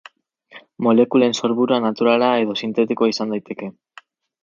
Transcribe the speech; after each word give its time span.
Molekulen 0.87 1.37
sorburua 1.41 1.79
naturala 1.85 2.33
edo 2.47 2.59
sintetikoa 2.65 3.15
izan 3.15 3.37
daiteke. 3.37 3.75